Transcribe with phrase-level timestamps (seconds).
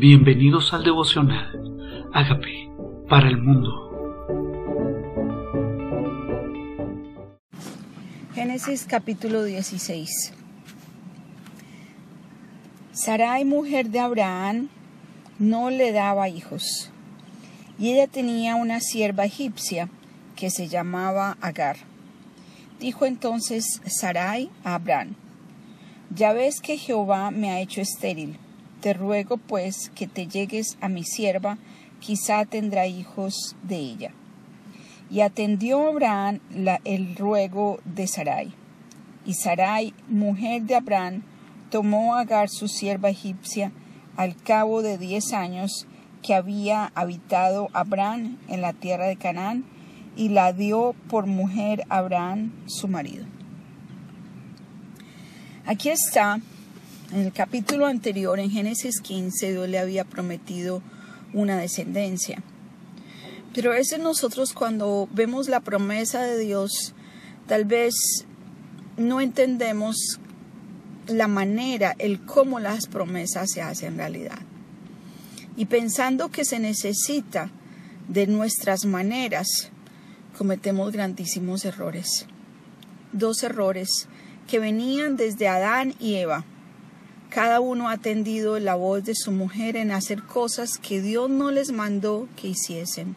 [0.00, 2.08] Bienvenidos al devocional.
[2.14, 2.70] Hágame
[3.06, 3.68] para el mundo.
[8.34, 10.32] Génesis capítulo 16.
[12.92, 14.70] Sarai, mujer de Abraham,
[15.38, 16.90] no le daba hijos,
[17.78, 19.90] y ella tenía una sierva egipcia
[20.34, 21.76] que se llamaba Agar.
[22.78, 25.14] Dijo entonces Sarai a Abraham,
[26.08, 28.38] Ya ves que Jehová me ha hecho estéril
[28.80, 31.58] te ruego pues que te llegues a mi sierva,
[32.00, 34.12] quizá tendrá hijos de ella.
[35.10, 36.40] Y atendió Abraham
[36.84, 38.52] el ruego de Sarai.
[39.26, 41.22] Y Sarai, mujer de Abraham,
[41.70, 43.72] tomó a Agar su sierva egipcia
[44.16, 45.86] al cabo de diez años
[46.22, 49.64] que había habitado Abraham en la tierra de Canaán,
[50.16, 53.24] y la dio por mujer a Abraham su marido.
[55.66, 56.40] Aquí está
[57.12, 60.82] en el capítulo anterior, en Génesis 15, Dios le había prometido
[61.32, 62.42] una descendencia.
[63.52, 66.94] Pero a veces nosotros cuando vemos la promesa de Dios,
[67.48, 67.94] tal vez
[68.96, 70.20] no entendemos
[71.08, 74.38] la manera, el cómo las promesas se hacen realidad.
[75.56, 77.50] Y pensando que se necesita
[78.08, 79.70] de nuestras maneras,
[80.38, 82.26] cometemos grandísimos errores.
[83.12, 84.06] Dos errores
[84.46, 86.44] que venían desde Adán y Eva
[87.30, 91.52] cada uno ha atendido la voz de su mujer en hacer cosas que Dios no
[91.52, 93.14] les mandó que hiciesen.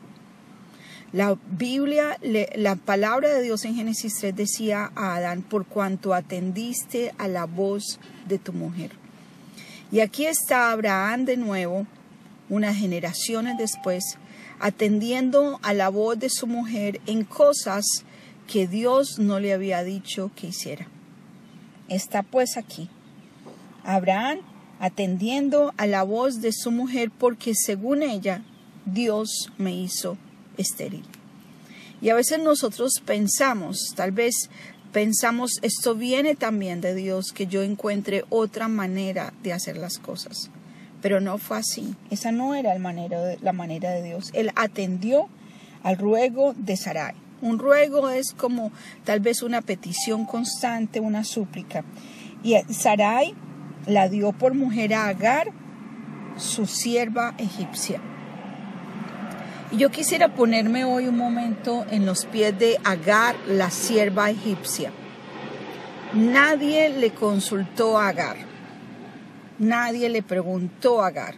[1.12, 2.18] La Biblia,
[2.56, 7.46] la palabra de Dios en Génesis 3 decía a Adán, por cuanto atendiste a la
[7.46, 8.92] voz de tu mujer.
[9.92, 11.88] Y aquí está Abraham de nuevo,
[12.50, 14.18] unas generaciones después,
[14.60, 17.86] atendiendo a la voz de su mujer en cosas
[18.48, 20.88] que Dios no le había dicho que hiciera.
[21.90, 22.90] Está pues aquí
[23.84, 24.40] Abraham
[24.80, 28.44] atendiendo a la voz de su mujer porque según ella
[28.86, 30.18] Dios me hizo
[30.58, 31.04] estéril.
[32.02, 34.50] Y a veces nosotros pensamos, tal vez
[34.92, 40.50] pensamos, esto viene también de Dios, que yo encuentre otra manera de hacer las cosas.
[41.02, 41.96] Pero no fue así.
[42.10, 44.32] Esa no era manera la manera de Dios.
[44.34, 45.28] Él atendió
[45.82, 47.16] al ruego de Sarai.
[47.42, 48.72] Un ruego es como
[49.04, 51.84] tal vez una petición constante, una súplica.
[52.44, 53.34] Y Sarai
[53.86, 55.52] la dio por mujer a Agar,
[56.38, 58.00] su sierva egipcia.
[59.72, 64.92] Y yo quisiera ponerme hoy un momento en los pies de Agar, la sierva egipcia.
[66.14, 68.38] Nadie le consultó a Agar.
[69.58, 71.36] Nadie le preguntó a Agar.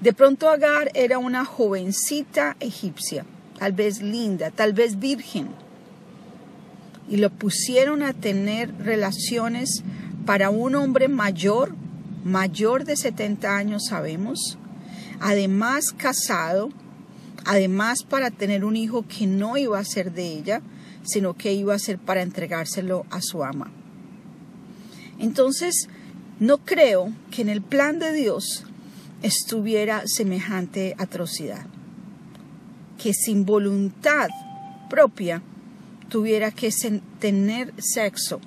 [0.00, 3.26] De pronto Agar era una jovencita egipcia,
[3.58, 5.48] tal vez linda, tal vez virgen.
[7.08, 9.82] Y lo pusieron a tener relaciones
[10.28, 11.74] para un hombre mayor,
[12.22, 14.58] mayor de 70 años sabemos,
[15.20, 16.68] además casado,
[17.46, 20.60] además para tener un hijo que no iba a ser de ella,
[21.02, 23.70] sino que iba a ser para entregárselo a su ama.
[25.18, 25.88] Entonces,
[26.40, 28.66] no creo que en el plan de Dios
[29.22, 31.64] estuviera semejante atrocidad,
[33.02, 34.28] que sin voluntad
[34.90, 35.40] propia
[36.10, 36.68] tuviera que
[37.18, 38.42] tener sexo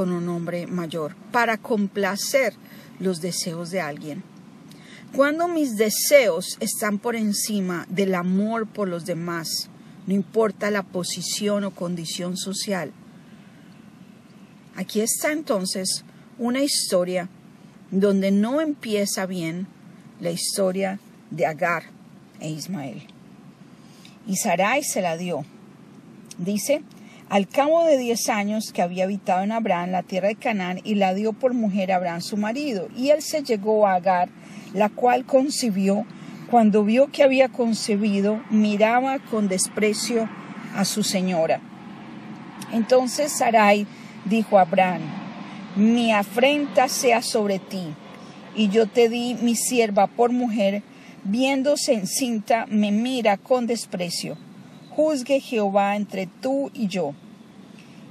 [0.00, 2.54] con un hombre mayor para complacer
[3.00, 4.22] los deseos de alguien.
[5.14, 9.68] Cuando mis deseos están por encima del amor por los demás,
[10.06, 12.92] no importa la posición o condición social.
[14.74, 16.02] Aquí está entonces
[16.38, 17.28] una historia
[17.90, 19.66] donde no empieza bien
[20.18, 20.98] la historia
[21.30, 21.82] de Agar
[22.40, 23.02] e Ismael.
[24.26, 25.44] Y Sarai se la dio.
[26.38, 26.80] Dice,
[27.30, 30.96] al cabo de diez años que había habitado en Abraham la tierra de Canaán y
[30.96, 32.88] la dio por mujer a Abraham su marido.
[32.96, 34.28] Y él se llegó a Agar,
[34.74, 36.04] la cual concibió.
[36.50, 40.28] Cuando vio que había concebido, miraba con desprecio
[40.74, 41.60] a su señora.
[42.72, 43.86] Entonces Sarai
[44.24, 45.02] dijo a Abraham,
[45.76, 47.94] mi afrenta sea sobre ti,
[48.56, 50.82] y yo te di mi sierva por mujer,
[51.22, 54.36] viéndose encinta, me mira con desprecio
[55.00, 57.14] juzgue Jehová entre tú y yo.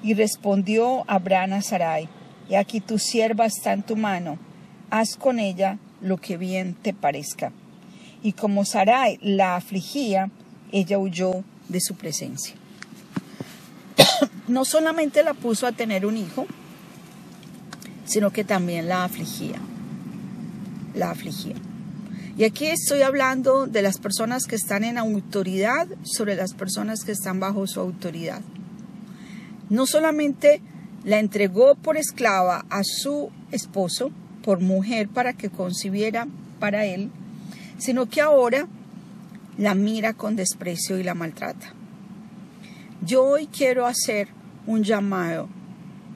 [0.01, 2.07] Y respondió Abraham a Sarai,
[2.50, 4.38] y aquí tu sierva está en tu mano,
[4.90, 7.51] haz con ella lo que bien te parezca.
[8.24, 10.30] Y como Sarai la afligía,
[10.72, 12.56] ella huyó de su presencia.
[14.48, 16.45] no solamente la puso a tener un hijo,
[18.06, 19.60] sino que también la afligía.
[20.95, 21.56] La afligía.
[22.38, 27.12] Y aquí estoy hablando de las personas que están en autoridad sobre las personas que
[27.12, 28.42] están bajo su autoridad.
[29.69, 30.62] No solamente
[31.04, 34.12] la entregó por esclava a su esposo,
[34.44, 36.27] por mujer para que concibiera
[36.60, 37.10] para él,
[37.77, 38.68] sino que ahora
[39.57, 41.74] la mira con desprecio y la maltrata.
[43.01, 44.27] Yo hoy quiero hacer
[44.66, 45.50] un llamado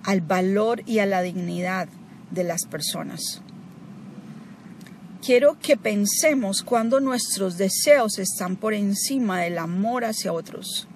[0.03, 1.87] al valor y a la dignidad
[2.31, 3.41] de las personas.
[5.25, 10.87] Quiero que pensemos cuando nuestros deseos están por encima del amor hacia otros,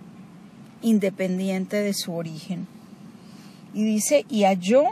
[0.81, 2.67] independiente de su origen.
[3.73, 4.83] Y dice, y halló,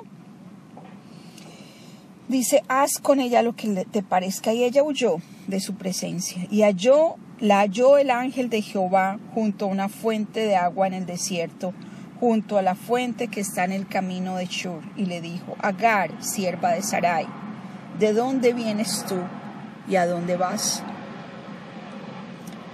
[2.28, 4.54] dice, haz con ella lo que te parezca.
[4.54, 5.18] Y ella huyó
[5.48, 6.46] de su presencia.
[6.52, 10.94] Y halló, la halló el ángel de Jehová junto a una fuente de agua en
[10.94, 11.74] el desierto,
[12.20, 14.82] junto a la fuente que está en el camino de Shur.
[14.96, 17.26] Y le dijo, Agar, sierva de Sarai,
[18.00, 19.18] ¿de dónde vienes tú
[19.88, 20.84] y a dónde vas?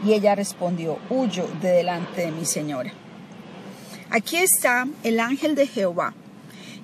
[0.04, 2.92] Y ella respondió, huyo de delante de mi señora.
[4.12, 6.14] Aquí está el ángel de Jehová.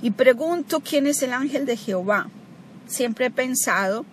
[0.01, 2.29] Y pregunto quién es el ángel de Jehová.
[2.87, 4.05] Siempre he pensado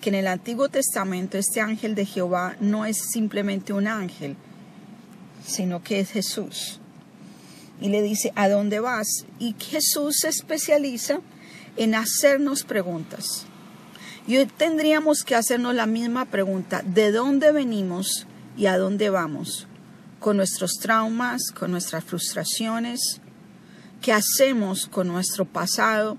[0.00, 4.36] que en el Antiguo Testamento este ángel de Jehová no es simplemente un ángel,
[5.46, 6.80] sino que es Jesús.
[7.78, 9.26] Y le dice, ¿a dónde vas?
[9.38, 11.20] Y Jesús se especializa
[11.76, 13.44] en hacernos preguntas.
[14.26, 18.26] Y hoy tendríamos que hacernos la misma pregunta, ¿de dónde venimos
[18.56, 19.66] y a dónde vamos?
[20.22, 23.20] Con nuestros traumas, con nuestras frustraciones,
[24.00, 26.16] ¿qué hacemos con nuestro pasado?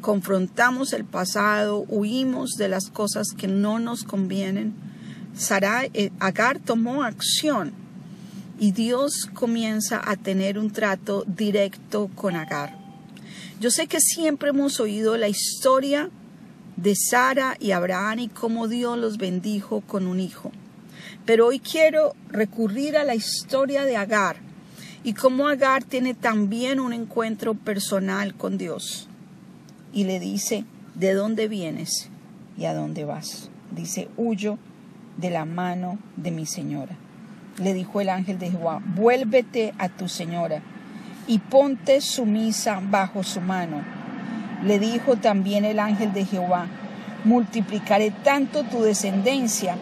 [0.00, 4.74] confrontamos el pasado, huimos de las cosas que no nos convienen.
[5.36, 7.72] Sarai, eh, Agar tomó acción
[8.58, 12.76] y Dios comienza a tener un trato directo con Agar.
[13.60, 16.10] Yo sé que siempre hemos oído la historia
[16.76, 20.50] de Sara y Abraham y cómo Dios los bendijo con un hijo.
[21.30, 24.34] Pero hoy quiero recurrir a la historia de Agar
[25.04, 29.08] y cómo Agar tiene también un encuentro personal con Dios
[29.92, 30.64] y le dice,
[30.96, 32.08] ¿de dónde vienes
[32.58, 33.48] y a dónde vas?
[33.70, 34.58] Dice, huyo
[35.18, 36.96] de la mano de mi señora.
[37.62, 40.62] Le dijo el ángel de Jehová, vuélvete a tu señora
[41.28, 43.84] y ponte sumisa bajo su mano.
[44.64, 46.66] Le dijo también el ángel de Jehová,
[47.22, 49.76] multiplicaré tanto tu descendencia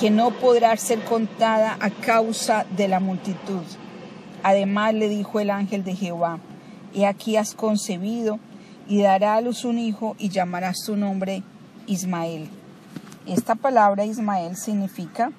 [0.00, 3.62] que no podrá ser contada a causa de la multitud.
[4.42, 6.38] Además le dijo el ángel de Jehová,
[6.94, 8.38] he aquí has concebido
[8.88, 11.42] y dará a luz un hijo y llamarás su nombre
[11.86, 12.48] Ismael.
[13.26, 15.32] Esta palabra Ismael significa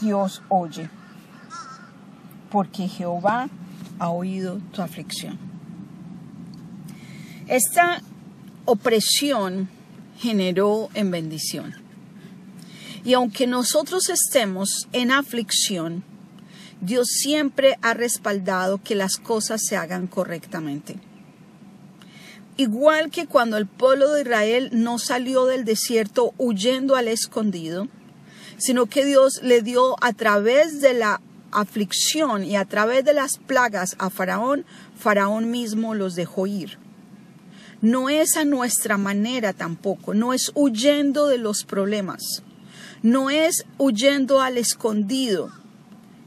[0.00, 0.88] Dios oye,
[2.50, 3.48] porque Jehová
[3.98, 5.38] ha oído tu aflicción.
[7.46, 8.02] Esta
[8.64, 9.68] opresión
[10.18, 11.87] generó en bendición.
[13.08, 16.04] Y aunque nosotros estemos en aflicción,
[16.82, 21.00] Dios siempre ha respaldado que las cosas se hagan correctamente.
[22.58, 27.88] Igual que cuando el pueblo de Israel no salió del desierto huyendo al escondido,
[28.58, 33.38] sino que Dios le dio a través de la aflicción y a través de las
[33.38, 34.66] plagas a Faraón,
[34.98, 36.76] Faraón mismo los dejó ir.
[37.80, 42.42] No es a nuestra manera tampoco, no es huyendo de los problemas,
[43.02, 45.50] no es huyendo al escondido,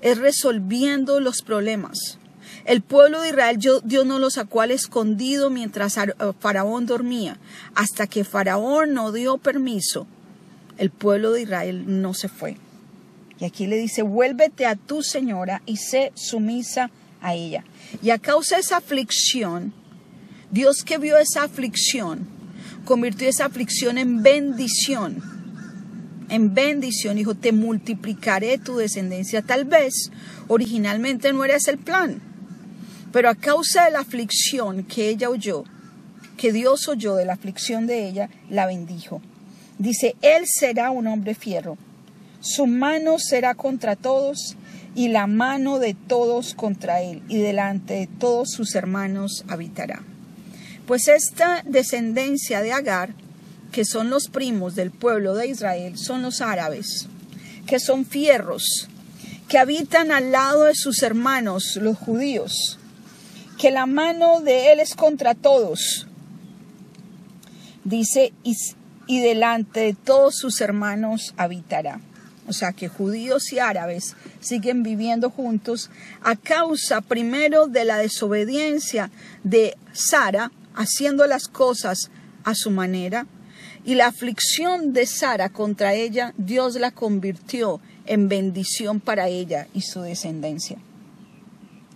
[0.02, 2.18] es resolviendo los problemas.
[2.66, 7.40] El pueblo de Israel, Dios no lo sacó al escondido mientras eh, Faraón dormía.
[7.76, 10.06] Hasta que Faraón no dio permiso,
[10.78, 12.58] el pueblo de Israel no se fue.
[13.40, 17.64] Y aquí le dice, vuélvete a tu señora y sé sumisa a ella.
[18.04, 19.74] Y a causa de esa aflicción,
[20.52, 22.28] Dios que vio esa aflicción,
[22.86, 25.41] convirtió esa aflicción en bendición.
[26.32, 29.42] En bendición, dijo, te multiplicaré tu descendencia.
[29.42, 30.12] Tal vez
[30.48, 32.22] originalmente no era ese el plan.
[33.12, 35.66] Pero a causa de la aflicción que ella oyó,
[36.38, 39.22] que Dios oyó de la aflicción de ella, la bendijo.
[39.78, 41.78] Dice, Él será un hombre fierro,
[42.40, 44.56] su mano será contra todos
[44.96, 50.02] y la mano de todos contra Él, y delante de todos sus hermanos habitará.
[50.88, 53.16] Pues esta descendencia de Agar,
[53.72, 57.08] que son los primos del pueblo de Israel, son los árabes,
[57.66, 58.88] que son fierros,
[59.48, 62.80] que habitan al lado de sus hermanos, los judíos,
[63.58, 66.08] que la mano de Él es contra todos.
[67.84, 72.00] Dice, y, delante de todos sus hermanos habitará.
[72.48, 75.90] O sea que judíos y árabes siguen viviendo juntos
[76.24, 79.12] a causa primero de la desobediencia
[79.44, 82.10] de Sara, haciendo las cosas
[82.44, 83.28] a su manera,
[83.84, 89.82] y la aflicción de Sara contra ella, Dios la convirtió en bendición para ella y
[89.82, 90.78] su descendencia.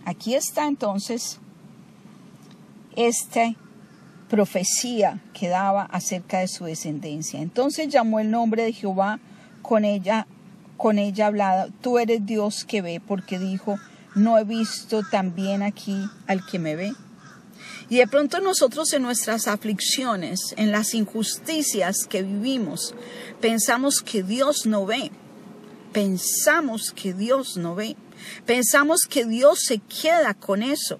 [0.04, 1.38] Aquí está entonces
[2.96, 3.56] este
[4.28, 7.40] profecía que daba acerca de su descendencia.
[7.40, 9.20] Entonces llamó el nombre de Jehová
[9.62, 10.26] con ella,
[10.76, 13.78] con ella hablada, tú eres Dios que ve, porque dijo,
[14.14, 16.92] no he visto también aquí al que me ve.
[17.88, 22.94] Y de pronto nosotros en nuestras aflicciones, en las injusticias que vivimos,
[23.40, 25.10] pensamos que Dios no ve.
[25.92, 27.96] Pensamos que Dios no ve.
[28.44, 30.98] Pensamos que Dios se queda con eso.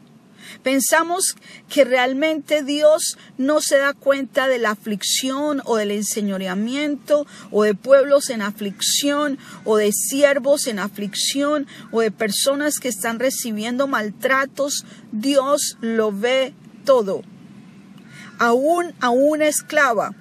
[0.62, 1.36] Pensamos
[1.68, 7.74] que realmente Dios no se da cuenta de la aflicción o del enseñoreamiento o de
[7.74, 14.84] pueblos en aflicción o de siervos en aflicción o de personas que están recibiendo maltratos.
[15.12, 17.22] Dios lo ve todo.
[18.38, 20.14] Aún a una esclava,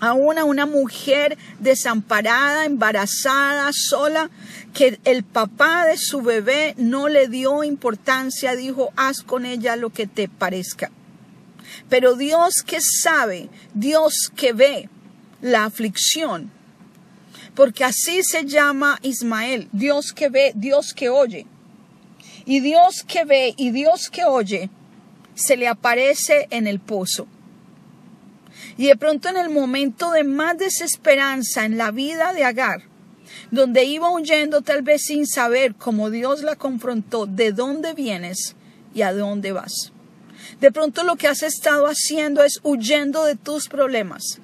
[0.00, 4.30] aún a una mujer desamparada, embarazada, sola,
[4.74, 9.90] que el papá de su bebé no le dio importancia, dijo, haz con ella lo
[9.90, 10.90] que te parezca.
[11.88, 14.88] Pero Dios que sabe, Dios que ve
[15.40, 16.50] la aflicción,
[17.54, 21.46] porque así se llama Ismael, Dios que ve, Dios que oye.
[22.44, 24.70] Y Dios que ve y Dios que oye
[25.34, 27.26] se le aparece en el pozo.
[28.78, 32.84] Y de pronto en el momento de más desesperanza en la vida de Agar,
[33.50, 38.54] donde iba huyendo tal vez sin saber cómo Dios la confrontó, de dónde vienes
[38.94, 39.92] y a dónde vas.
[40.60, 44.40] De pronto lo que has estado haciendo es huyendo de tus problemas.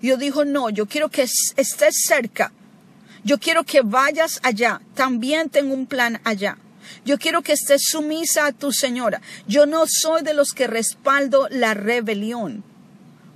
[0.00, 2.52] Dios dijo, no, yo quiero que estés cerca.
[3.24, 4.80] Yo quiero que vayas allá.
[4.94, 6.56] También tengo un plan allá.
[7.04, 9.20] Yo quiero que estés sumisa a tu señora.
[9.48, 12.64] Yo no soy de los que respaldo la rebelión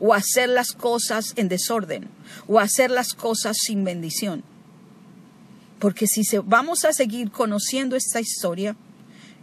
[0.00, 2.08] o hacer las cosas en desorden
[2.46, 4.42] o hacer las cosas sin bendición.
[5.78, 8.76] Porque si vamos a seguir conociendo esta historia,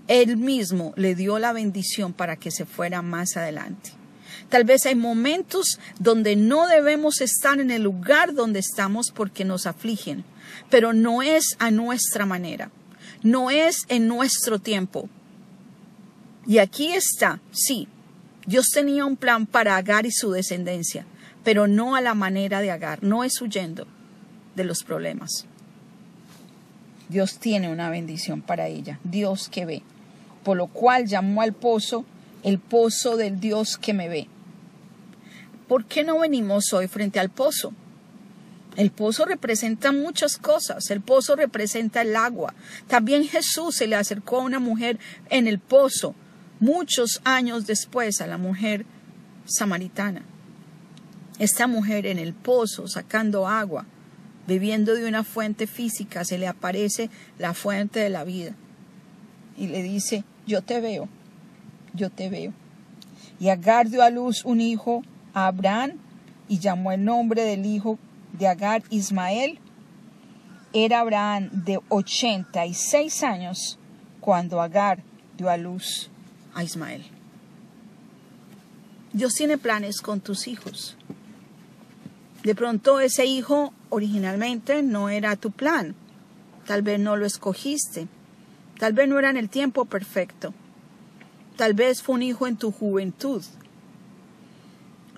[0.07, 3.91] Él mismo le dio la bendición para que se fuera más adelante.
[4.49, 9.65] Tal vez hay momentos donde no debemos estar en el lugar donde estamos porque nos
[9.65, 10.23] afligen,
[10.69, 12.71] pero no es a nuestra manera,
[13.21, 15.09] no es en nuestro tiempo.
[16.45, 17.87] Y aquí está, sí,
[18.45, 21.05] Dios tenía un plan para Agar y su descendencia,
[21.43, 23.87] pero no a la manera de Agar, no es huyendo
[24.55, 25.45] de los problemas.
[27.09, 29.83] Dios tiene una bendición para ella, Dios que ve,
[30.43, 32.05] por lo cual llamó al pozo
[32.43, 34.27] el pozo del Dios que me ve.
[35.67, 37.73] ¿Por qué no venimos hoy frente al pozo?
[38.75, 40.89] El pozo representa muchas cosas.
[40.89, 42.53] El pozo representa el agua.
[42.87, 46.15] También Jesús se le acercó a una mujer en el pozo
[46.59, 48.85] muchos años después a la mujer
[49.45, 50.23] samaritana.
[51.39, 53.85] Esta mujer en el pozo sacando agua,
[54.47, 58.55] bebiendo de una fuente física, se le aparece la fuente de la vida
[59.57, 61.07] y le dice, yo te veo,
[61.93, 62.53] yo te veo.
[63.39, 65.93] Y Agar dio a luz un hijo a Abraham
[66.47, 67.97] y llamó el nombre del hijo
[68.33, 69.59] de Agar Ismael.
[70.71, 73.79] Era Abraham de 86 años
[74.19, 75.03] cuando Agar
[75.37, 76.09] dio a luz
[76.53, 77.03] a Ismael.
[79.13, 80.95] Dios tiene planes con tus hijos.
[82.43, 85.95] De pronto ese hijo originalmente no era tu plan.
[86.65, 88.07] Tal vez no lo escogiste.
[88.79, 90.53] Tal vez no era en el tiempo perfecto.
[91.57, 93.43] Tal vez fue un hijo en tu juventud.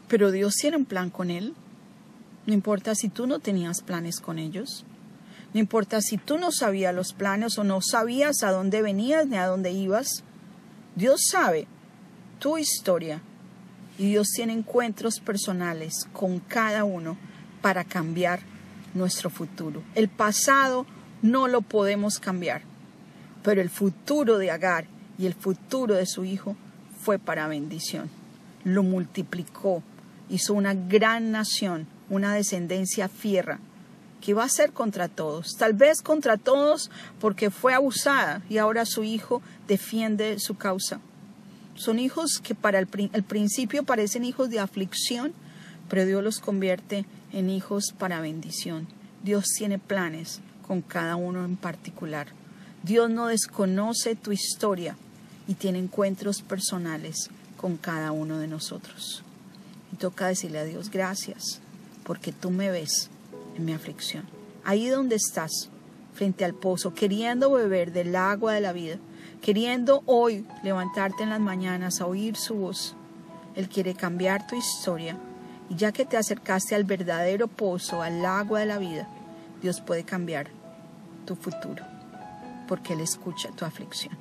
[0.09, 1.53] Pero Dios tiene un plan con él.
[2.45, 4.83] No importa si tú no tenías planes con ellos.
[5.53, 9.37] No importa si tú no sabías los planes o no sabías a dónde venías ni
[9.37, 10.24] a dónde ibas.
[10.95, 11.67] Dios sabe
[12.39, 13.21] tu historia
[13.97, 17.17] y Dios tiene encuentros personales con cada uno
[17.61, 18.39] para cambiar
[18.93, 19.83] nuestro futuro.
[19.93, 20.85] El pasado
[21.21, 22.61] no lo podemos cambiar,
[23.43, 24.85] pero el futuro de Agar
[25.17, 26.55] y el futuro de su hijo
[27.01, 28.09] fue para bendición.
[28.63, 29.83] Lo multiplicó,
[30.29, 33.59] hizo una gran nación, una descendencia fierra,
[34.25, 36.89] que va a ser contra todos, tal vez contra todos
[37.19, 40.99] porque fue abusada y ahora su hijo defiende su causa.
[41.75, 45.31] Son hijos que para el, principio parecen hijos de aflicción,
[45.89, 48.87] pero Dios los convierte en hijos para bendición.
[49.23, 52.25] Dios tiene planes con cada uno en particular.
[52.81, 54.97] Dios no desconoce tu historia
[55.47, 59.21] y tiene encuentros personales con cada uno de nosotros.
[59.93, 61.59] Y toca decirle a Dios gracias
[62.03, 63.11] porque tú me ves
[63.55, 64.25] en mi aflicción.
[64.63, 65.69] Ahí donde estás,
[66.13, 68.97] frente al pozo, queriendo beber del agua de la vida,
[69.41, 72.95] queriendo hoy levantarte en las mañanas a oír su voz.
[73.55, 75.17] Él quiere cambiar tu historia
[75.69, 79.07] y ya que te acercaste al verdadero pozo, al agua de la vida,
[79.61, 80.47] Dios puede cambiar
[81.25, 81.83] tu futuro
[82.67, 84.17] porque Él escucha tu aflicción.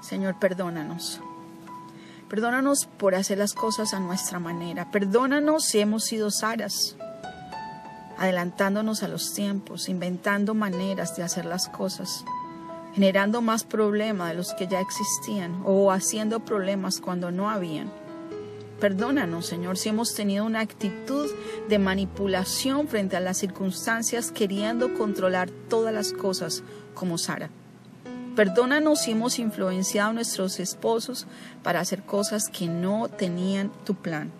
[0.00, 1.20] Señor, perdónanos.
[2.28, 4.90] Perdónanos por hacer las cosas a nuestra manera.
[4.90, 6.96] Perdónanos si hemos sido Saras,
[8.18, 12.24] adelantándonos a los tiempos, inventando maneras de hacer las cosas,
[12.94, 17.90] generando más problemas de los que ya existían o haciendo problemas cuando no habían.
[18.80, 21.30] Perdónanos, Señor, si hemos tenido una actitud
[21.68, 26.62] de manipulación frente a las circunstancias, queriendo controlar todas las cosas
[26.94, 27.50] como Sara.
[28.36, 31.26] Perdónanos si hemos influenciado a nuestros esposos
[31.62, 34.32] para hacer cosas que no tenían tu plan.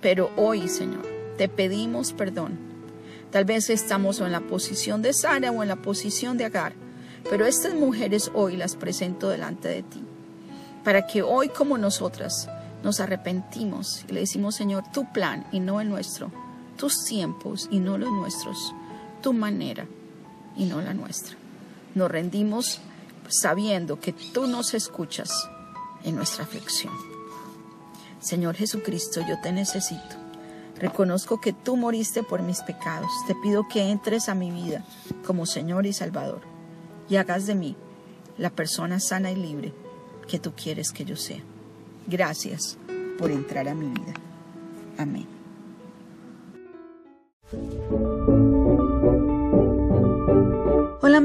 [0.00, 1.06] Pero hoy, Señor,
[1.38, 2.75] te pedimos perdón.
[3.30, 6.72] Tal vez estamos en la posición de Sara o en la posición de Agar,
[7.28, 10.02] pero estas mujeres hoy las presento delante de ti,
[10.84, 12.48] para que hoy como nosotras
[12.82, 16.30] nos arrepentimos y le decimos, Señor, tu plan y no el nuestro,
[16.76, 18.72] tus tiempos y no los nuestros,
[19.22, 19.86] tu manera
[20.56, 21.36] y no la nuestra.
[21.94, 22.80] Nos rendimos
[23.28, 25.48] sabiendo que tú nos escuchas
[26.04, 26.92] en nuestra aflicción.
[28.20, 30.25] Señor Jesucristo, yo te necesito.
[30.78, 33.10] Reconozco que tú moriste por mis pecados.
[33.26, 34.84] Te pido que entres a mi vida
[35.26, 36.40] como Señor y Salvador
[37.08, 37.76] y hagas de mí
[38.38, 39.72] la persona sana y libre
[40.28, 41.40] que tú quieres que yo sea.
[42.06, 42.76] Gracias
[43.18, 44.14] por entrar a mi vida.
[44.98, 45.26] Amén.